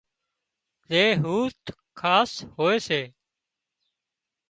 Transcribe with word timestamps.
زي 0.89 1.03
هوٿ 1.23 1.59
خاص 1.99 2.31
هوئي 2.57 2.77
سي 2.87 3.01